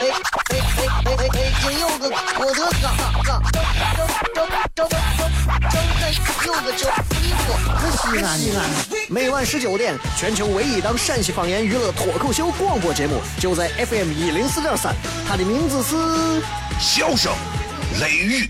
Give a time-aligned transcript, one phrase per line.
[0.00, 0.12] 哎哎
[0.50, 1.52] 哎哎哎哎！
[1.60, 3.58] 今有个郭德纲，张张
[4.32, 4.88] 张张张张
[6.46, 7.48] 有个叫李波，
[7.90, 8.58] 西安西安。
[9.08, 14.94] 每晚十九点，全球唯一档陕西方言娱乐脱口秀广播节目，就在 FM 一零四点三。
[15.26, 15.96] 它的名字是
[16.78, 17.34] 《笑声
[18.00, 18.44] 雷雨》。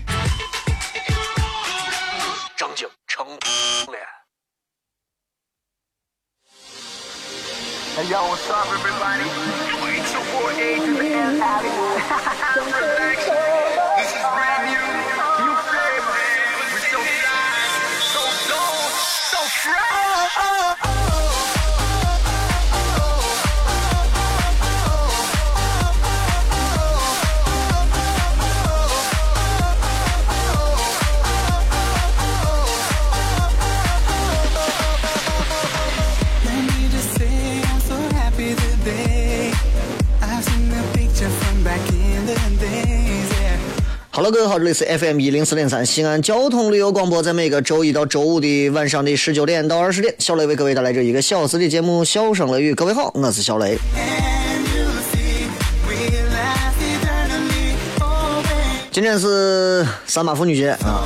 [2.55, 3.99] 张景成脸。
[7.97, 9.27] Hey yo, what's up, everybody?
[9.91, 10.79] It's your boy A
[11.49, 12.98] Yeah.
[44.11, 52.71] 哈喽，各位好，这里是 FM 一零四点三西安交通旅游广播，在每个周一到周五的晚上的十九点到二十点，小雷为各位带来这一个小时的节目《笑声雷雨》。
[52.75, 53.77] 各位好，我是小雷。
[58.91, 60.99] 今天是三八妇女节啊，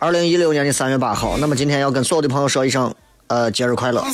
[0.00, 1.36] 二零一六年的三月八号。
[1.38, 2.92] 那么今天要跟所有的朋友说一声，
[3.28, 4.04] 呃，节日快乐。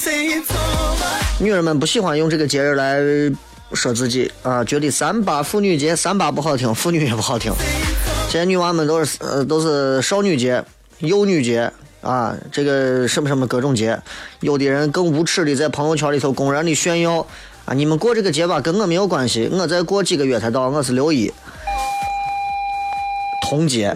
[1.41, 3.01] 女人们不喜欢用这个节日来
[3.75, 7.53] 说自己啊，觉得三八妇女节，三八不好听，妇女也不好听。
[8.29, 10.65] 现在女娃们都是呃都是少女节、
[10.99, 13.99] 幼女节啊，这个什么什么各种节。
[14.41, 17.27] 有的人更无耻的在朋友圈里头公然的炫耀
[17.65, 21.33] 啊，你们过这个节吧，跟我没有关系，我再过几个月才到，我是六一。
[23.49, 23.95] 同节。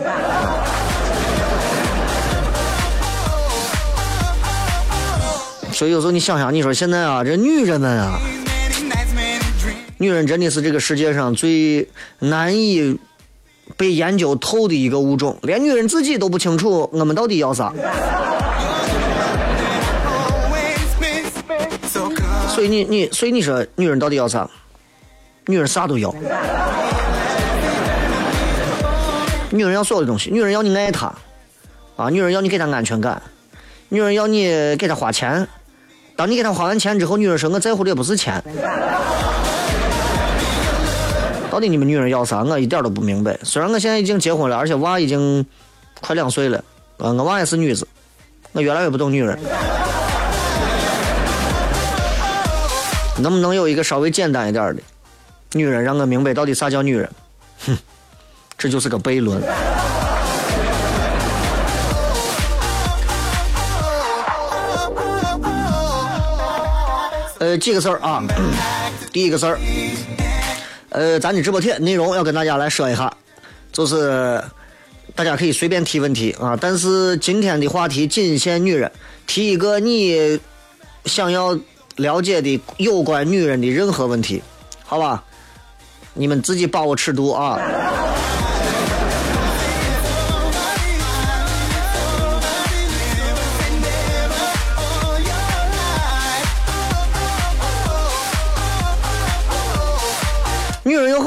[5.73, 8.19] 所以有时候你想想，你说现在啊，这女人们啊，
[9.99, 11.89] 女人真的是这个世界上最
[12.21, 12.99] 难以
[13.77, 17.73] 被研究透的一个物种，连女人自己都不清楚我们到底要啥。
[22.49, 24.49] 所以你你所以你说女人到底要啥？
[25.47, 26.15] 女人啥都要。
[29.51, 31.13] 女人要所有的东西，女人要你爱她，
[31.97, 33.23] 啊，女人要你给她安全感，
[33.89, 34.45] 女人要你
[34.77, 35.49] 给她花钱。
[36.17, 38.43] 当你给她花完钱之后，女人说我在乎的也不是钱。
[41.51, 42.43] 到底你们女人要啥？
[42.43, 43.39] 我一点都不明白。
[43.43, 45.45] 虽然我现在已经结婚了，而且娃已经
[46.01, 46.59] 快两岁了，
[46.99, 47.89] 啊，我娃也是女子，
[48.53, 49.39] 我越来越不懂女人。
[53.21, 54.83] 能不能有一个稍微简单一点的
[55.53, 57.11] 女人，让我明白到底啥叫女人？
[57.67, 57.77] 哼，
[58.57, 59.43] 这就是个悖论。
[67.41, 68.23] 呃，几个事儿啊，
[69.13, 69.59] 第一个事儿，
[70.99, 73.17] 呃，咱的直播贴内容要跟大家来说一下，
[73.71, 74.43] 就是
[75.15, 78.91] 大家可以随便提问题啊，但是今天的话题仅限女人，
[79.25, 80.41] 提一个你
[81.05, 81.57] 想要
[81.95, 84.43] 了解的有关女人的任何问题，
[84.85, 85.23] 好吧？
[86.15, 87.61] 你们自己把握尺度啊。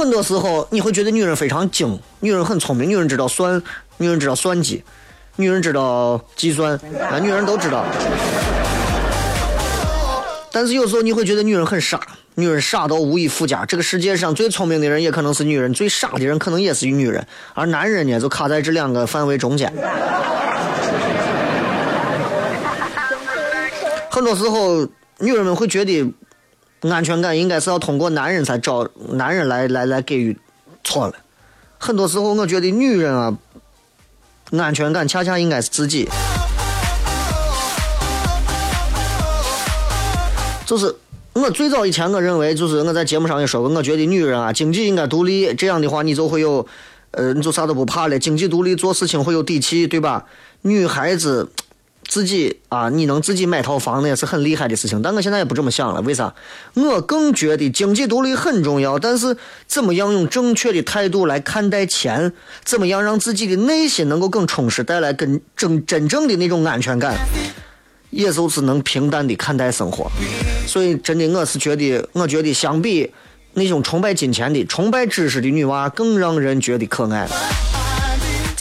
[0.01, 3.61] 很多时候，你会觉得女人非常精，女人很聪明，女人知道算，
[3.97, 4.83] 女人知道算计，
[5.35, 7.85] 女人知道计算，啊，女人都知道。
[10.51, 12.01] 但是有时候你会觉得女人很傻，
[12.33, 13.63] 女人傻到无以复加。
[13.63, 17.23] 这个世界上最聪明的人也可能是女人，最傻的人可能也是女人，
[17.53, 19.71] 而男人呢，就卡在这两个范围中间。
[24.09, 24.79] 很多时候，
[25.19, 26.11] 女人们会觉得。
[26.89, 30.35] 安全感应该是要通过男人才找男人来来来给予，
[30.83, 31.13] 错了。
[31.77, 33.37] 很多时候我觉得女人啊，
[34.57, 36.09] 安全感恰恰应该是自己。
[40.65, 40.95] 就是
[41.33, 46.65] 我最早以前我认为，就是我在节目上也说过，我觉得女人啊，经济应该独立，这样的话你就会有，
[47.11, 50.25] 呃，你就啥都不怕了，经济独立做事情会有底气，对吧？
[50.61, 51.51] 女孩子。
[52.11, 55.01] 自己啊，你能自己买套房，那也是很厉害的事情。
[55.01, 56.35] 但我现在也不这么想了，为啥？
[56.73, 62.33] 我更觉得经济独立很重要，但是怎么样用正确的态度来看待钱？
[62.65, 67.15] 怎么样让自己的内心能够更充实，带来更真真正的那种安全感？
[68.09, 70.11] 也就是能平淡的看待生活。
[70.67, 73.09] 所以，真的，我是觉得，我觉得相比
[73.53, 77.25] 那种崇拜金钱的、崇拜知识的女娃，更让人觉得可爱。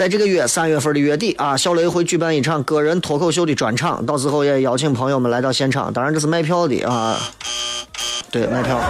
[0.01, 5.93] 在这个月三月份的月底啊，小雷会举办一场个人脱口秀的专场，到时候也邀请朋友们来到现场。
[5.93, 7.19] 当然这是卖票的啊，
[8.31, 8.81] 对，卖票。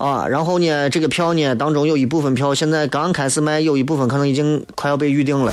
[0.00, 5.52] 啊，然后呢，这个票呢当中有一部分票现在刚开始卖，有一部分可能已经快要被预定了，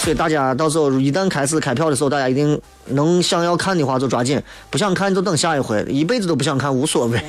[0.00, 2.56] 所以大家到时候一旦开始开票的时候，大家一定
[2.90, 4.40] 能想要看的话就抓紧，
[4.70, 7.20] 不想看就等下一回，一辈子都不想看无所谓。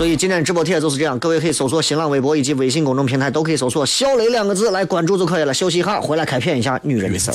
[0.00, 5.52] 所以今天直播贴就是这样，各位可以搜索新浪微博以及微信公众平台，都可以搜索“小雷”两个字来关注就可以了。
[5.52, 7.34] 休息一下，回来开片一下女人的事儿。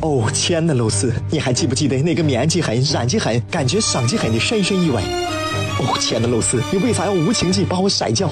[0.00, 5.02] 哦，亲爱的露丝，你还记不记得那个棉积狠、染剂狠、感觉伤及狠的深深意外？
[5.80, 8.28] 哦，亲爱的露丝，你为啥要无情地把我甩掉？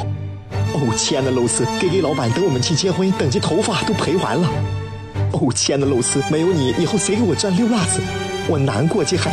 [0.72, 4.48] 哦，亲爱的露丝，K K 老板等我们去结婚，等级头发都赔完了。
[5.32, 8.00] 哦，亲爱的露丝，没有你，以后谁给我赚溜辣子？
[8.48, 9.32] 我难过极狠。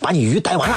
[0.00, 0.76] 把你鱼逮完了。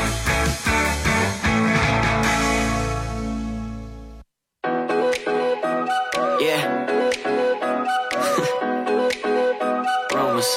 [6.40, 6.62] Yeah.
[10.14, 10.50] Rumors.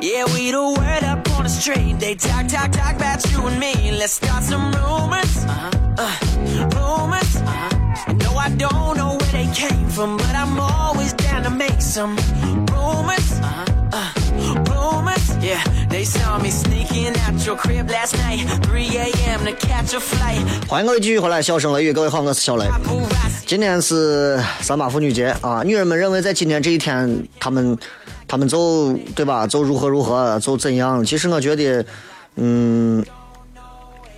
[0.01, 1.99] Yeah, we the word up on the street.
[1.99, 3.91] They talk, talk, talk about you and me.
[3.91, 5.45] Let's start some rumors.
[5.45, 5.71] Uh-huh.
[5.97, 6.15] Uh,
[6.75, 7.35] rumors.
[7.37, 8.13] Uh-huh.
[8.13, 12.15] No, I don't know where they came from, but I'm always down to make some
[12.71, 13.31] rumors.
[13.39, 13.65] Uh-huh.
[13.93, 14.11] Uh,
[14.69, 15.37] rumors.
[15.43, 15.63] Yeah,
[16.04, 19.44] Saw me sneaking out your crib last night, 3 a.m.
[19.44, 20.44] to catch a flight.
[20.68, 22.66] 欢迎各位继续回来，笑声雷雨，各位好，我是小雷。
[23.46, 27.78] 今天是三八妇女节啊，女人们认为在今天这一天，她们
[28.26, 31.04] 她们就对吧，就如何如何，就怎样。
[31.04, 31.84] 其实我觉得，
[32.36, 33.04] 嗯，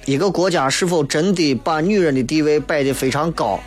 [0.06, 3.58] 一个国家是否真的把女人的地位摆得非常高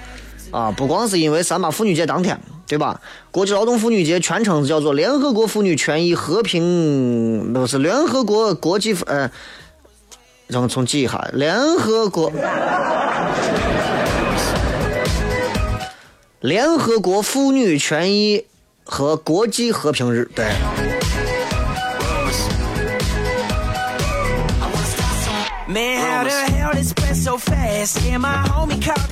[0.52, 3.00] 啊，不光是因为三八妇女节当天，对吧？
[3.32, 9.32] 国际劳动妇女节全称叫做联合国妇女权益和平，不是联合国国际呃，
[10.48, 12.32] 让我重记一下，联合国。
[16.42, 18.46] 联合国妇女权益
[18.84, 20.46] 和国际和平日，对，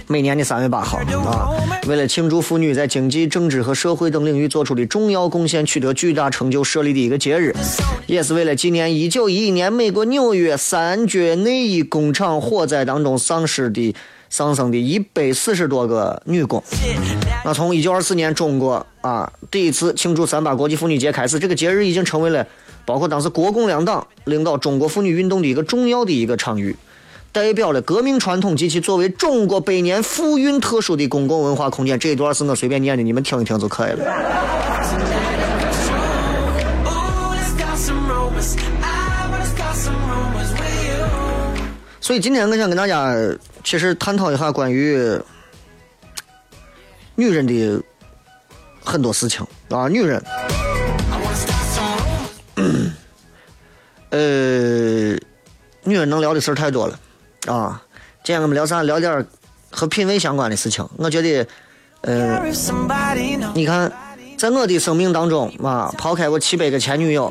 [0.07, 1.51] 每年的三月八号啊，
[1.85, 7.53] 为了庆祝妇女在经济、政治和社会等领域做出的重要贡献、取得巨大成就设立的一个节日，
[8.07, 13.93] 也是为了纪念1911年美国纽约三角内衣工厂火灾当中丧失的
[14.29, 16.63] 丧生的一百四十多个女工。
[17.43, 22.47] 那从1924年中国啊第一次庆祝三八国际妇女节开始，这个节日已经成为了
[22.85, 26.75] 包括当时国共两党领导中国妇女运动的一个重要的一个场域。
[27.31, 31.99] 代表了革命传统及其作为中国百年妇运特殊的公共文化空间。
[31.99, 34.05] 这一段是我随便念的，你们听一听就可以了。
[41.99, 43.13] 所以今天我想跟大家
[43.65, 45.19] 其实探讨一下关于
[47.15, 47.83] 女人的
[48.81, 50.23] 很多事情啊，女人，
[54.15, 55.11] 呃，
[55.83, 56.97] 女人能聊的事儿太多了
[57.47, 57.81] 啊。
[58.23, 58.81] 今天我们聊啥？
[58.81, 59.25] 聊点儿
[59.69, 60.87] 和品味相关的事情。
[60.95, 61.45] 我觉得，
[61.99, 62.41] 呃.
[63.53, 63.91] 你看，
[64.37, 67.29] 在我的生命当中啊，抛开我七百个前女友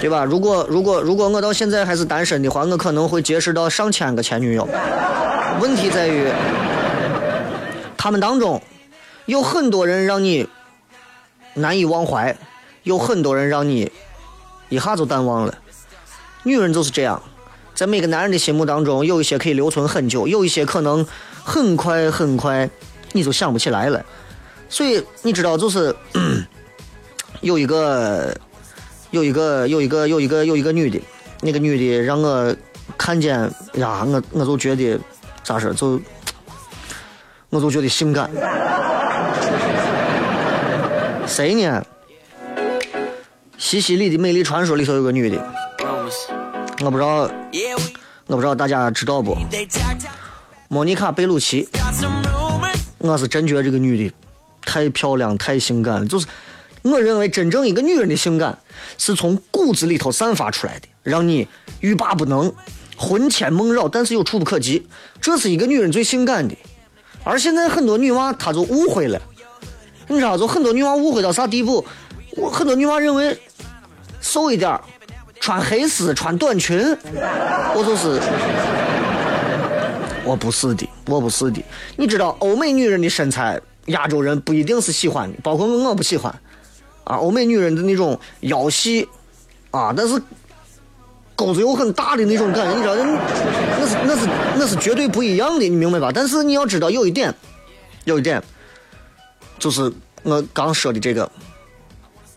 [0.00, 0.24] 对吧？
[0.24, 4.66] 如果如果如果我到现在还是单身的话，我可能会结识到上千个前女友。
[5.60, 6.32] 问题在于，
[7.98, 8.62] 他们当中
[9.26, 10.48] 有很多人让你
[11.52, 12.34] 难以忘怀，
[12.86, 13.90] 有很多人让你
[14.68, 15.58] 一下就淡忘了。
[16.44, 17.20] 女人就是这样，
[17.74, 21.04] 在每个男人的心目当中，有一些可以留存很久，有一些可能
[21.42, 22.70] 很快很快
[23.10, 24.06] 你就想不起来了。
[24.68, 25.92] 所以你知道，就是
[27.42, 28.32] 有一个
[29.10, 31.02] 有一个有一个有一个有一个女的，
[31.40, 32.54] 那个女的让我
[32.96, 33.36] 看见
[33.74, 34.96] 呀，我我就觉得
[35.42, 36.00] 咋说，就
[37.50, 38.30] 我就觉得性感。
[41.26, 41.84] 谁呢？
[43.66, 45.44] 西西里的美丽传说里头有个女的，
[46.84, 47.28] 我不知道
[48.28, 49.36] 我不知道大家知道不？
[50.68, 51.68] 莫妮卡·贝鲁奇，
[52.98, 54.14] 我是真觉得这个女的
[54.64, 56.06] 太漂亮、太性感了。
[56.06, 56.28] 就是
[56.82, 58.56] 我认为真正一个女人的性感
[58.98, 61.48] 是从骨子里头散发出来的，让你
[61.80, 62.54] 欲罢不能、
[62.96, 64.86] 魂牵梦绕，但是又触不可及。
[65.20, 66.56] 这是一个女人最性感的。
[67.24, 69.20] 而现在很多女娃她就误会了，
[70.06, 71.84] 你知道，就很多女娃误会到啥地步？
[72.36, 73.36] 我很多女娃认为
[74.20, 74.78] 瘦一点，
[75.40, 76.96] 穿黑丝、穿短裙，
[77.74, 78.20] 我就是。
[80.24, 81.62] 我不是的，我不是的。
[81.94, 86.34] 你知道，欧美女人的身材，亚洲人不一定是喜欢的，包括我不喜欢。
[87.04, 89.08] 啊，欧美女人的那种腰细，
[89.70, 90.20] 啊，但是
[91.36, 94.28] 沟子又很大的那种感觉，你知道，那是那是
[94.58, 96.10] 那是绝对不一样的，你明白吧？
[96.12, 97.32] 但是你要知道，有一点，
[98.02, 98.42] 有一点，
[99.60, 99.92] 就是
[100.24, 101.30] 我刚说的这个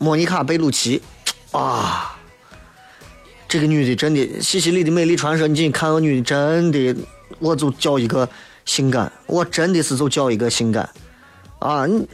[0.01, 1.01] 莫妮卡·贝鲁奇，
[1.51, 2.17] 啊，
[3.49, 6.95] 这个女的真的，西西里的美丽传说，你进去看个女的，真的，
[7.39, 8.27] 我就叫一个
[8.63, 10.89] 性感，我真的是就叫一个性感，
[11.59, 12.07] 啊，你，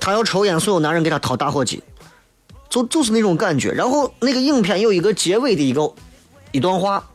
[0.00, 1.80] 她要抽烟，所有男人给她掏打火机，
[2.68, 3.70] 就就是那种感觉。
[3.70, 5.94] 然后那个影片有一个结尾的一个
[6.50, 7.08] 一段话，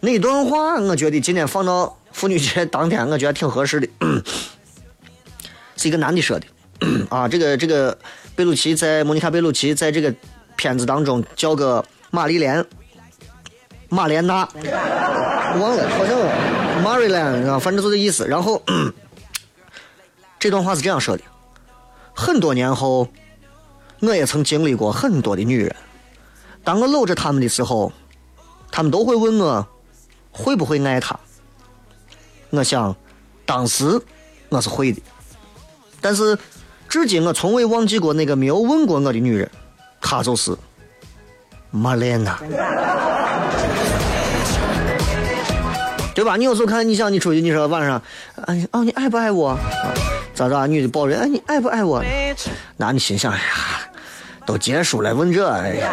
[0.00, 3.88] 那段话我觉得今天放到妇女节当天，我觉得挺合适的，
[5.76, 6.46] 是一个男的说的，
[7.08, 7.96] 啊，这个这个
[8.40, 10.14] 贝鲁奇在莫妮卡·贝鲁奇在这个
[10.56, 12.64] 片子当中叫个玛丽莲。
[13.90, 14.48] 马莲娜，
[15.58, 16.18] 忘了，好像
[16.80, 18.26] m a r y l a n 啊，反正就这意思。
[18.26, 18.62] 然后
[20.40, 21.22] 这段话是这样说的：
[22.14, 23.08] 很多年后，
[23.98, 25.76] 我也曾经历过很多的女人。
[26.64, 27.92] 当我搂着她们的时候，
[28.72, 29.68] 她们都会问我
[30.30, 31.20] 会不会爱她。
[32.48, 32.96] 我想，
[33.44, 34.00] 当时
[34.48, 35.02] 我是会的，
[36.00, 36.38] 但是
[36.90, 39.48] 至今我从未忘记过那个没有问过我的女人，
[40.00, 40.52] 她就是
[41.70, 42.36] 玛莲娜。
[46.12, 46.36] 对吧？
[46.36, 48.02] 你有时候看，你想你出去，你说晚上，
[48.44, 49.56] 啊你哦，你爱不爱我？
[50.34, 50.66] 咋咋？
[50.66, 52.04] 女的抱人，哎，你爱不爱我？
[52.76, 53.44] 那你心想，哎呀，
[54.44, 55.88] 都结束了，问这，哎呀。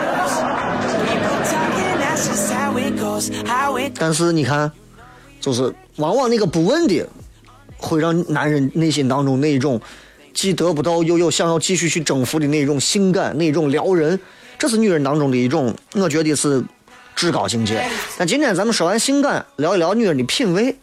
[4.00, 4.72] 但是你看，
[5.40, 7.08] 就是往往那个不问的，
[7.78, 9.80] 会让男人内心当中那一种
[10.38, 14.20] 既得不到又有想要继续去征服的那种性感、那种撩人，
[14.60, 16.64] 这是女人当中的一种，我觉得是
[17.16, 17.84] 至高境界。
[18.20, 20.78] 那今天咱们说完性感，聊一聊女人的品味。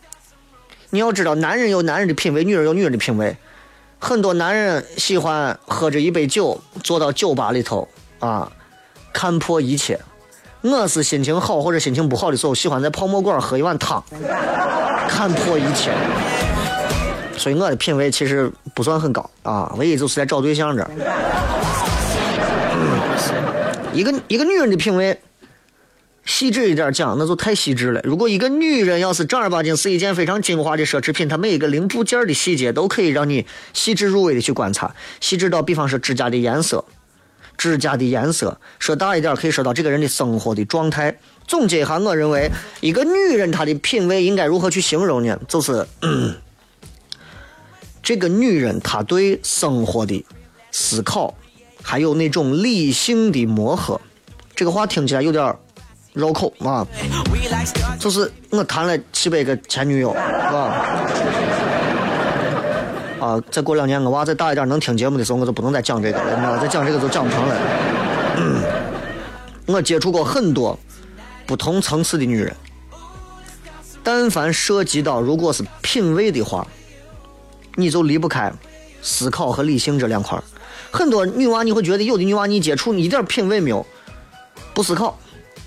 [0.91, 3.37] 你要知道，男人有男人的品味，女人有女人的品味。
[4.01, 8.51] 很多男人喜欢喝着一杯酒，坐到酒吧里头啊，
[9.13, 10.01] 看破一切。
[10.63, 14.03] 我是心情好或者心情不好的时候，喜欢在泡沫馆喝一碗汤，
[15.09, 15.93] 看破一切。
[17.37, 20.91] 所以我的品味其实不算很高啊，唯一就是在找对象这儿。
[23.93, 25.21] 一个一个女人的品味，
[26.25, 28.01] 细致一点讲，那就太细致了。
[28.03, 36.85] 如果一个女人要是正儿八经是一件非常精华的奢侈品，她每一个零部件的细节都可以让你细致入微的去观察，细致到比方说指甲的颜色，
[37.57, 41.17] 指甲的颜色，说大一点可以说到这个人的生活的状态。
[41.47, 42.51] 总结一下，我认为
[42.81, 45.39] 一个女人她的品味应该如何去形容呢？
[45.47, 46.35] 就是、 嗯
[48.05, 50.23] 这个女人她对生活的
[50.71, 51.33] 思考，
[51.83, 53.99] 还有那种理性的磨合。
[54.55, 55.57] 这个话听起来有点
[56.13, 56.87] 绕口啊，
[57.99, 60.85] 就是我谈了七百个前女友，啊。
[63.19, 66.59] 啊，再过两年我娃再大一点能听节目的时候，我就不能再讲这个了，你知道？
[66.59, 67.57] 再讲这个就讲不成了。
[69.65, 70.79] 我接触过很多
[71.47, 72.55] 不同层次的女人，
[74.03, 76.67] 但凡涉及到如果是品味的话，
[77.77, 78.53] 你就离不开
[79.03, 80.45] 思考和理性这两块儿
[80.91, 83.85] 很多女娃你会觉得有的女娃你接触你一点品味没有，
[84.73, 85.19] 不思考，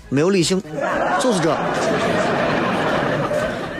[0.08, 0.62] 没有理性，
[1.20, 1.56] 就是这。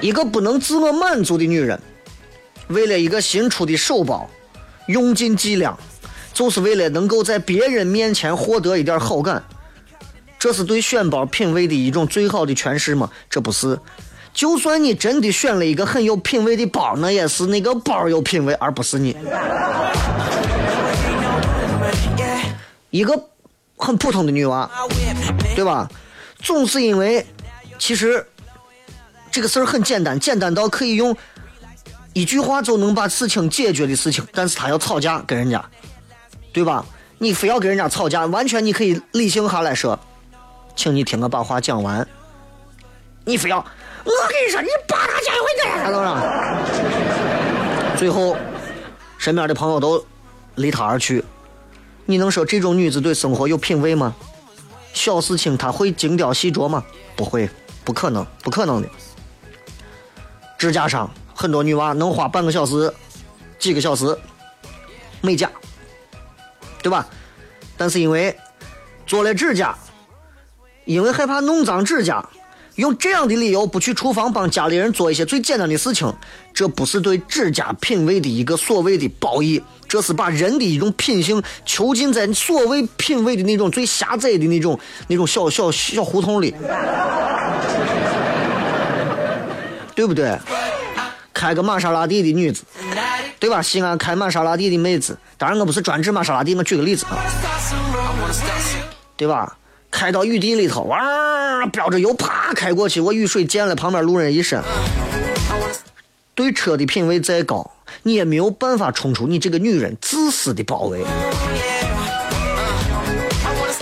[0.00, 1.80] 一个不能自我满足的女人，
[2.68, 4.28] 为了一个新出的手包，
[4.87, 5.76] 用尽伎俩，
[6.32, 9.42] 就是为了能够在别人面前获得一点好感。
[10.38, 13.11] 这是对选包品味的一种最好的诠释吗？
[13.28, 13.76] 这不是。
[14.38, 19.16] 就算你真的选了一个很有品味的包，那也是那个包有品味，而不是你。
[22.90, 23.21] 一个
[23.76, 24.71] 很普通的女娃，
[25.57, 25.90] 对吧？
[26.38, 27.26] 总是因为
[27.80, 28.25] 其实
[29.28, 31.16] 这个事儿很简单，简单到可以用
[32.12, 35.61] 一句话就能把事情解决的事情，但是她要吵架跟人家，
[36.52, 36.87] 对吧？
[37.18, 39.99] 你非要跟人家吵架，完全你可以理性下来说，
[40.76, 42.07] 请你听我把话讲完。
[43.25, 43.62] 你非要，
[44.08, 46.18] 我跟你说，你把他家一回这样都让，
[47.94, 48.34] 最后
[49.18, 50.02] 身边的朋友都
[50.54, 51.22] 离他而去。
[52.06, 54.14] 你能说这种女子对生活有品味吗？
[54.94, 56.82] 小事情她会精雕细琢吗？
[57.14, 57.48] 不会，
[57.84, 58.88] 不可能，不可能的。
[60.56, 62.92] 指甲上很多女娃能花半个小时、
[63.58, 64.18] 几个小时
[65.20, 65.50] 美甲，
[66.82, 67.06] 对吧？
[67.76, 68.34] 但是因为
[69.06, 69.76] 做了指甲，
[70.86, 72.26] 因为害怕弄脏指甲，
[72.78, 76.14] 用这样的理由不去厨房帮家里人做一些最简单的事情，
[76.54, 86.54] 这不是对指甲品味的一个所谓的褒义，这是把人的一种品性囚禁在所谓品味的那种最狭窄的那种那种小小小胡同里，
[89.97, 90.38] 对不对？
[91.35, 92.62] 开个玛莎拉蒂的女子，
[93.40, 93.61] 对吧？
[93.61, 97.18] 西安开玛莎拉蒂的妹子，当然我不是专指玛莎拉蒂，我举个例子啊，
[99.16, 99.56] 对吧？
[99.90, 104.62] 开到雨地里头，哇，飙着油啪开过去，我雨水溅了旁边路人一身。
[106.35, 107.68] 对车的品味再高，
[108.04, 111.04] 你也没有办法冲出你这个女人自私的包围。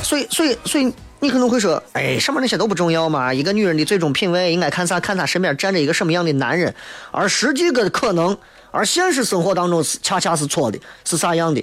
[0.02, 3.34] 所以，所以，所以，你可能会说，哎，上面那些都不重要嘛？
[3.34, 4.98] 一个女人的最终品味应该看啥？
[5.00, 6.74] 看她身边站着一个什么样的男人。
[7.10, 8.38] 而实际个可能，
[8.70, 11.62] 而现实生活当中是恰恰是错的，是啥样的？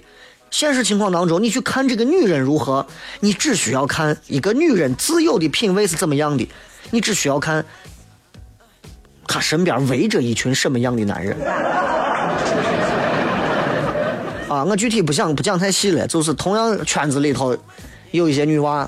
[0.54, 2.86] 现实情况当中，你去看这个女人如何，
[3.22, 6.48] 你只需要看一个女人自有的品味是怎么样的，
[6.92, 7.66] 你只需要看
[9.28, 11.36] 她身边围着一群什么样的男人。
[14.48, 17.58] 啊，我具体不想不讲太细了，就是同样圈子里头。
[18.12, 18.88] 有一些女娃，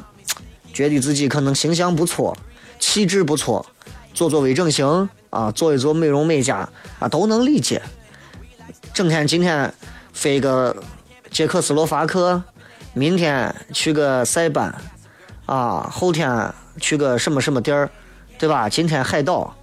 [0.72, 2.38] 觉得自己可能形象不错，
[2.78, 3.66] 气质不错，
[4.14, 6.70] 做做微整形啊，做一做美容美甲
[7.00, 7.82] 啊，都能理解。
[8.94, 9.74] 整天今天
[10.14, 10.76] 飞个
[11.36, 12.42] 捷克斯洛伐克，
[12.94, 14.74] 明天去个塞班，
[15.46, 17.90] 啊，后天去个什么什么地儿，
[18.40, 18.70] 对吧？
[18.70, 19.54] 今天海岛，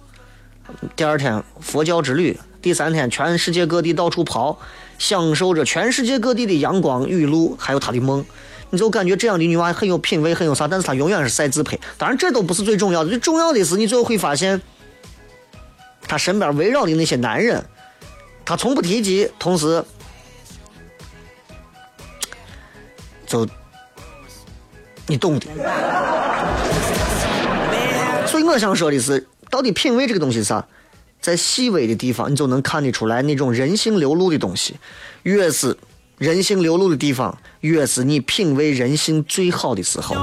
[0.95, 4.59] 第二天佛教之旅，第三天全世界各地到处跑，
[4.99, 8.23] 享受着全世界各地的阳光雨露，还有她的梦。
[8.69, 11.75] 你就感觉这样的女娃很有品味，很有啥，但是她永远是赛自拍。
[11.97, 14.61] 当然，这都不是最重要的，最重要的是你最后会发现，
[16.07, 17.65] 她身边围绕的那些男人，
[18.45, 19.83] 她从不提及，同时，
[23.33, 23.47] 就
[25.07, 25.47] 你懂的。
[28.27, 30.63] 所以我想说的是，到底品味这个东西是啥？
[31.19, 34.75] 在细微的地方，你就能看得出来那种人性流露的东西，
[35.23, 35.75] 越是。
[36.19, 40.15] 人性流露的地方，越是你品味人性最好的时候。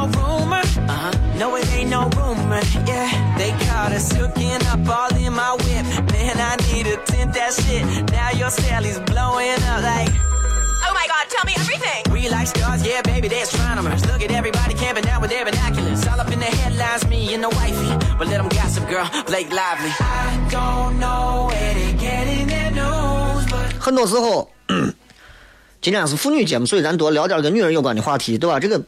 [23.81, 24.51] 很多时候。
[25.83, 28.61] 今天是妇女节目，所以咱多聊点跟女人有关的话题，对吧？
[28.61, 28.85] 这个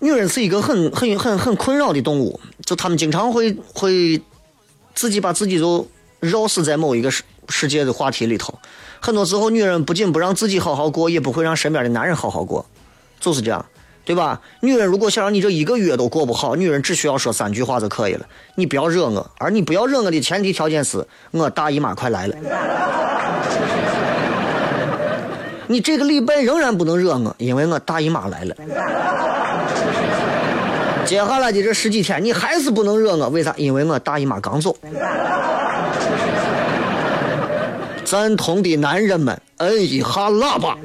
[0.00, 4.20] 女人是一个很很很很困扰的动物，就她们经常会会
[4.96, 7.08] 自己把自己就绕死在某一个
[7.48, 8.54] 世界的话题里头。
[9.00, 12.64] 很多时候，女人不仅不让自己好好过，也不会让身边的男人好好过，
[13.18, 13.64] 就是这样，
[14.04, 14.40] 对吧？
[14.60, 18.24] 女人如果想让你这一个月都过不好，女人只需要说三句话就可以了：
[18.54, 22.36] 你不要惹我，而你不要惹我的前提条件是我大姨妈快来了。
[25.66, 28.54] 你这个礼拜仍然不能惹我，因为我大姨妈来了。
[31.04, 33.52] 接下来的这十几天，你还是不能惹我，为啥？
[33.56, 34.76] 因为我大姨妈刚走。
[38.12, 40.76] 赞同的男人们，摁一下喇叭。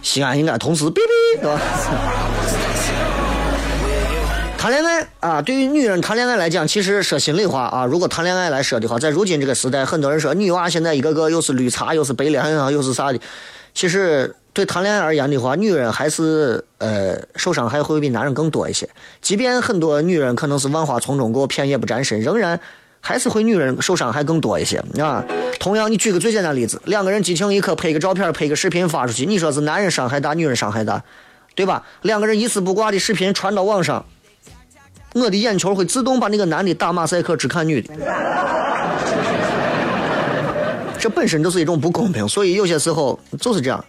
[0.00, 1.60] 西安应该同时哔哔，对吧？
[4.56, 13.20] 谈恋爱啊，对于女人谈恋爱来讲，其实说心里话啊，如果谈恋爱来说的话，在如今这个时代，很多人说女娃现在一个个又是绿茶，又是白脸啊，又是啥的。
[13.74, 18.88] 其实对谈恋爱而言的话，女人还是呃受伤害会比男人更多一些。
[19.20, 22.58] 即便很多女人可能是万花丛中过，片叶不沾身，仍然
[22.98, 25.22] 还是会女人受伤害更多一些啊。
[25.60, 31.04] 同样，你举个最简单例子，两个人激情一刻，拍个照片，拍个视频发出去，你说是男人伤害大，女人伤害大，
[31.54, 31.84] 对吧？
[32.00, 34.06] 两个人一丝不挂的视频传到网上。
[35.12, 37.92] 我的眼球会自动把那个男的打马赛克，只看女的，
[40.98, 42.26] 这本身就是一种不公平。
[42.26, 43.84] 所以有些时候就是这样，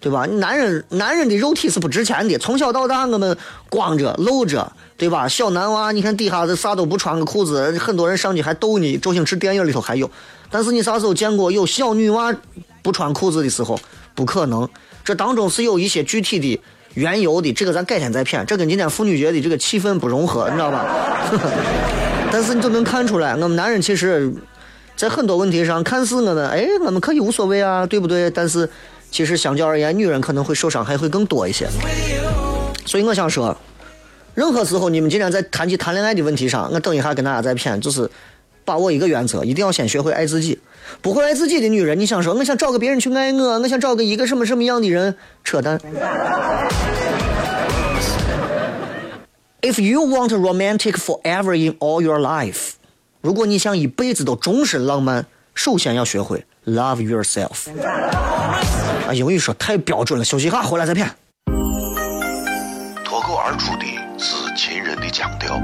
[0.00, 0.26] 对吧？
[0.26, 3.36] 男人男人的肉体是不值钱的，从小到大我们
[3.68, 5.26] 光着露着，对吧？
[5.28, 8.96] 小男娃，你看底下的啥都不穿个裤子，很多人上去还逗你。
[8.96, 10.10] 周星驰电影里头还有，
[10.50, 12.34] 但是你啥时候见过有小女娃
[12.82, 13.78] 不穿裤子的时候？
[14.14, 14.68] 不可能，
[15.04, 16.60] 这当中是有一些具体的。
[16.94, 20.84] 缘由的这个咱改天再骗，这跟今天妇女节的这个气氛不融合，你知道吧？
[22.32, 24.32] 但是你就能看出来，我们男人其实，
[24.96, 28.28] 在很多问题上看似我们哎，我们可以无所谓啊，对不对？
[28.30, 28.68] 但是
[29.10, 31.68] 其实相较而言，女人可能会受伤害会更多一些。
[32.86, 33.56] 所以我想说，
[34.34, 38.08] 任何时候你们今天在谈起谈恋爱的问题上，我等一下跟大家再谝，就是
[38.64, 40.58] 把握一个原则，一定要先学会爱自己。
[41.02, 45.78] 不会爱自己的女人，你想说我想找个别人去爱我，我想找个一个什么什么样的人，扯淡。
[49.60, 52.74] If you want romantic forever in all your life，
[53.20, 57.68] 如果你想一辈子都终身浪漫，首先要学会 love yourself。
[59.08, 61.10] 啊，英语说太标准了，休息一下，回来再骗。
[63.02, 63.86] 脱口而出的
[64.18, 65.58] 是秦人的腔调，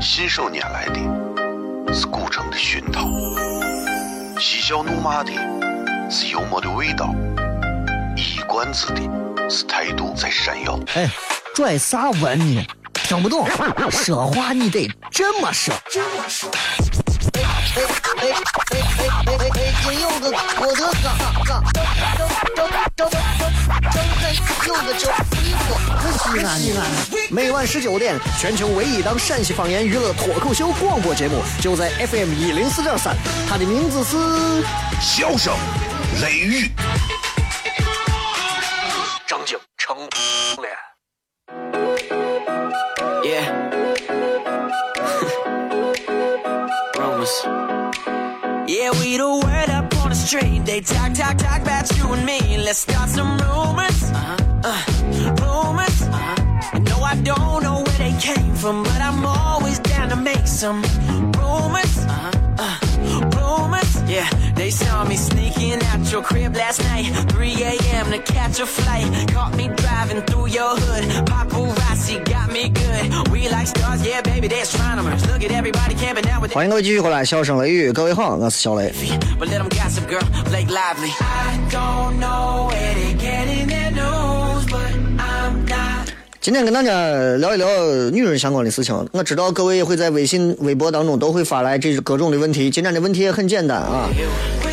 [0.00, 3.06] 信手拈来的是古城的熏陶，
[4.40, 5.30] 嬉笑怒骂的
[6.10, 7.14] 是幽默的味道，
[8.16, 9.02] 一冠子的
[9.50, 10.80] 是态度在闪耀。
[10.94, 11.06] 哎，
[11.54, 12.66] 拽啥文呢？
[12.94, 13.46] 听不懂，
[13.90, 15.74] 说话你得这么说。
[15.74, 17.07] 哎
[17.76, 17.84] 哎哎
[18.20, 18.32] 哎
[18.70, 19.50] 哎哎哎！
[19.50, 21.06] 北京有个郭德纲，
[21.46, 21.84] 张张
[22.56, 23.10] 张张张
[24.66, 25.02] 有个叫
[25.32, 25.68] 李波，
[26.12, 26.80] 西安西安。
[27.30, 33.14] 每晚十九点，全球唯一档陕西方言娱乐脱口秀广播节目，就在 FM 一零四点三，
[33.48, 34.16] 它的名字是
[35.00, 35.54] 《笑声
[36.22, 36.70] 雷雨》。
[50.38, 50.64] Up on the street.
[50.64, 52.58] They talk, talk, talk about you and me.
[52.58, 54.02] Let's start some rumors.
[54.12, 54.36] Uh-huh.
[54.64, 54.82] Uh,
[55.40, 56.02] rumors.
[56.02, 56.78] Uh-huh.
[56.80, 60.82] No, I don't know where they came from, but I'm always down to make some
[66.07, 67.05] sneaking out your crib last night.
[67.31, 68.11] 3 a.m.
[68.11, 69.05] to catch a flight.
[69.31, 71.25] Caught me driving through your hood.
[71.25, 73.29] Paparazzi got me good.
[73.31, 75.25] We like stars, yeah, baby, they're astronomers.
[75.27, 78.91] Look at everybody camping out with 欢迎各位继续回来，笑声雷雨，各位好，我是小雷。
[79.39, 81.11] But let them gossip, girl, Blake Lively.
[81.19, 84.36] I don't know where they getting their news, but I'm not.
[86.48, 87.68] 今天跟大家聊一聊
[88.10, 89.06] 女人相关的事情。
[89.12, 92.70] 我知道各位也会在微信、微博当中都会发来这各种的问题。
[92.70, 94.08] 今天的问题也很简单啊，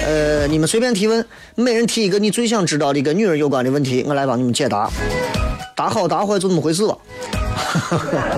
[0.05, 4.89] 呃，你们随便提问，每人提一个你最想知道的跟女人有关的问题，我来帮你们解答。
[5.75, 6.97] 答好答坏就那么回事吧。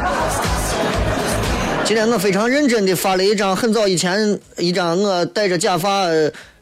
[1.85, 6.07] 今天我非常认真的发了一张很早以前一张我戴着假发、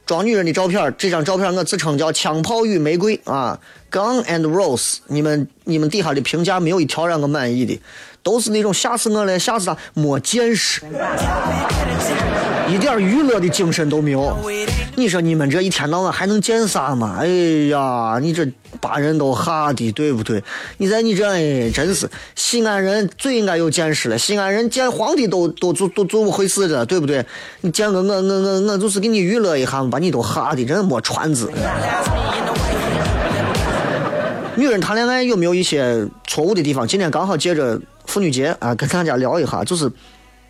[0.06, 3.60] 装女人的照片，这张照片我自称叫“枪炮与玫瑰”啊
[3.92, 4.98] ，Gun and Rose。
[5.08, 7.82] 你们你们底下的评价没有一条让我满意的，
[8.22, 10.82] 都是那种吓死我了，吓死他，没见识，
[12.68, 14.38] 一点娱乐的精神都没有。
[14.98, 17.18] 你说你们这一天到晚还能见啥嘛？
[17.20, 17.28] 哎
[17.70, 18.48] 呀，你这
[18.80, 20.42] 把人都吓的，对不对？
[20.78, 24.18] 你在你这哎，真是西安人最应该有见识了。
[24.18, 27.26] 西安人见皇帝都都都都做不回事了，对不对？
[27.60, 31.52] 你见个我我我我就是给你娱乐一下，把你都吓的真没传子。
[34.56, 36.88] 女人谈恋爱有没有一些错误的地方？
[36.88, 39.92] 今天刚好借着妇女节啊，跟大家聊一下，就是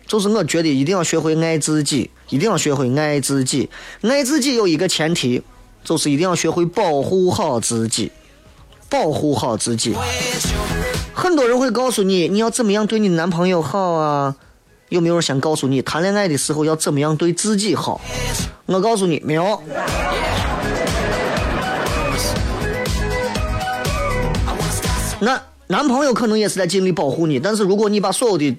[0.06, 3.68] 就是我觉得一定要学会爱自己，一定要学会爱自己。
[4.02, 5.42] 爱自己有一个前提，
[5.84, 8.12] 就是一定要学会保护好自己，
[8.88, 9.94] 保护好自己。
[11.12, 14.36] 很多人会告诉你，你要怎么样对你男朋友好啊？
[14.90, 18.00] 有没有人先告诉你，谈恋爱的时候要怎么样对自己好？
[18.66, 19.60] 我告诉你，没有。
[25.18, 28.56] 那男朋友可能也是在尽力保护你，但是如果你把所有的、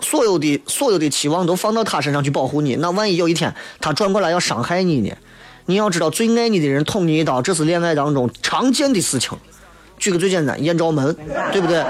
[0.00, 5.16] 所有的、所有的期望都放到他身上去保护你，那万一有一天他转过来要伤害你呢？
[5.66, 9.36] 你要知道，最爱你的人捅你一刀，这是恋爱当中常见的事情。
[9.98, 11.16] 举个最简单，艳照门，
[11.50, 11.84] 对不对？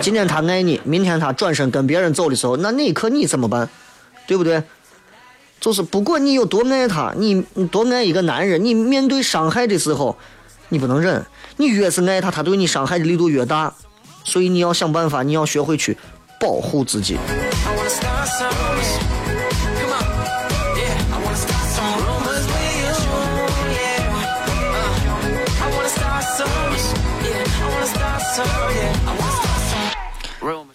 [0.00, 3.68] 今天他爱你，明天他转身跟别人走的时候，那那一刻你怎么办？
[4.26, 4.62] 对不对？
[5.58, 10.16] 就是不管你有多爱他，你你多爱一个男人，你面对伤害的时候，
[10.68, 11.26] 你不能忍。
[11.56, 13.74] 你越是爱他，他对你伤害的力度越大。
[14.22, 15.96] 所以你要想办法，你要学会去
[16.38, 17.16] 保护自己。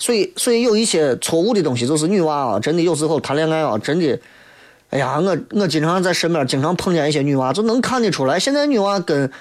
[0.03, 4.19] 所以所以有一些错误的东西就是女娃啊真的有时候谈恋爱啊真的
[4.89, 9.31] 哎呀我我经常在身边经常碰见一些女娃就能看得出来现在女娃跟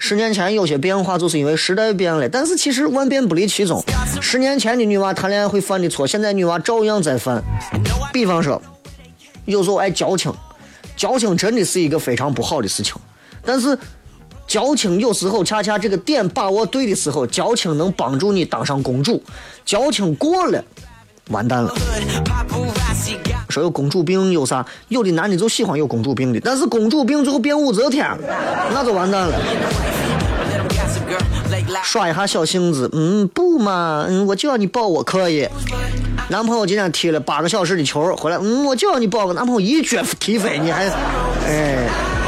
[0.00, 2.28] 十年前有些变化，就是因为时代变了。
[2.28, 3.80] 但是其实万变不离其宗，
[4.20, 7.40] 十年前的女娃谈恋爱会犯的错，现在女娃照样在犯。
[8.12, 8.60] 比方说，
[9.44, 10.34] 有时候爱矫情，
[10.96, 12.96] 矫情真的是一个非常不好的事情，
[13.44, 13.78] 但是。
[14.50, 19.22] 矫情有时候恰恰这个点把握对的时候，矫情能帮助你当上公主。
[19.64, 20.64] 矫情过了，
[21.28, 21.72] 完蛋了。
[23.50, 24.64] 说有公主病有啥？
[24.88, 28.06] 有的男的就喜欢有公主病的，但是公主病最后变武则天，
[28.72, 29.34] 那就完蛋了。
[31.82, 35.48] 耍一下小性子，嗯，不嘛，嗯，我就要你抱我可以。
[36.28, 40.88] 男朋友今天踢了八个小时的球回来，嗯，我就要你抱个男朋友一脚踢飞，你还，
[41.46, 42.19] 哎。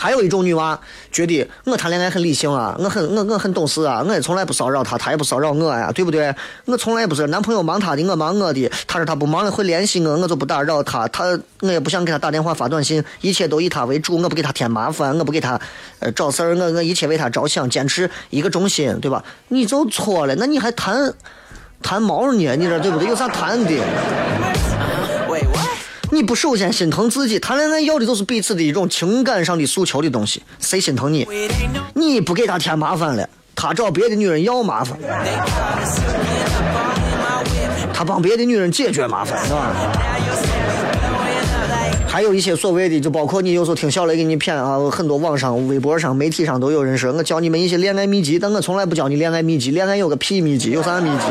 [0.00, 0.80] 还有一种女娃
[1.12, 6.34] 觉得我谈恋爱很理性啊，我很我我很懂事啊，我也从来不骚扰她，她也不骚扰我呀，对不对？
[6.64, 8.66] 我从来不是男朋友忙他的，我忙我的。
[8.86, 11.06] 他说他不忙了会联系我，我就不打扰他。
[11.08, 15.60] 他我也不想给他打电话发短信，一切都以他为主，我不给他添麻烦，我不给他
[15.98, 19.22] 呃找事儿，我我一切为他着想，坚持一个中心，对吧？
[19.48, 21.12] 你就错了，那你还谈
[21.82, 22.56] 谈毛呢？
[22.56, 23.06] 你这对不对？
[23.06, 23.70] 有啥谈的？
[26.12, 30.42] 你不首先心疼自己，谈恋爱要的都是彼此的一种情感上的诉求的东西。
[30.58, 31.24] 谁心疼你？
[31.94, 34.98] 你不给他添麻烦了，他找别的女人要麻烦，
[37.94, 39.72] 他帮别的女人解决麻烦，是吧？
[42.08, 51.24] 还有一些所谓的，就包括你有时候听小雷给你骗啊，很多网上、微博上、媒体上都有人说，我教你们一些恋爱秘籍，但我从来不教你恋爱秘籍，恋爱有个屁秘籍，有啥秘籍？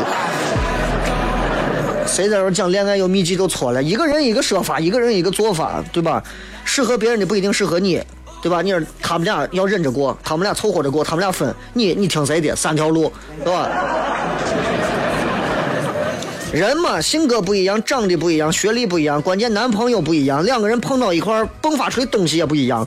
[2.12, 6.22] 谁在这讲恋爱有秘籍都错了，一个人一个说法，一个人一个做法，对吧？
[6.66, 8.02] 适合别人的不一定适合你，
[8.42, 8.62] 对吧？
[8.62, 12.54] 你说他们俩要忍着过，他们俩凑合着过，他们俩分，你你听谁的？
[12.56, 13.12] 三条路，
[13.46, 13.70] 对吧？
[16.52, 22.86] 人嘛，性格不一样，长得不一样，学历不一样，关键男朋友不一样，两个人碰到一块儿迸发出的东西也不一样。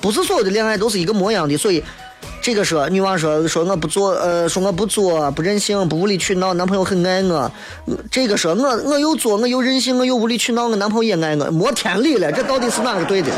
[0.00, 1.82] 不是所有的恋爱都是一个模样的，所以
[2.44, 7.50] 这个说女娃说说我不做，呃，说我不作，不任性，不无理取闹，男朋友很爱我。
[8.10, 13.30] 这个说我我又作，我又任性，我又无理取闹，我男朋友也爱我，没天理了，这到底是哪个对的？